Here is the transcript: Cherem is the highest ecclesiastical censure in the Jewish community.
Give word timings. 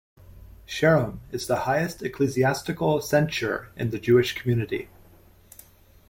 Cherem 0.67 1.19
is 1.29 1.45
the 1.45 1.57
highest 1.67 2.01
ecclesiastical 2.01 3.01
censure 3.01 3.71
in 3.77 3.91
the 3.91 3.99
Jewish 3.99 4.33
community. 4.33 4.89